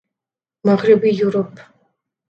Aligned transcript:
مغربی 0.65 1.09
یورپ 1.19 1.53